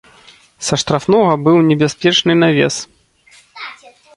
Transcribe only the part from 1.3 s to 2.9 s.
быў небяспечны навес.